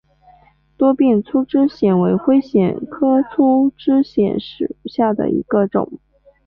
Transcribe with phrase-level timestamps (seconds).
[0.77, 5.99] 多变粗枝藓为灰藓科粗枝藓属下的一个种。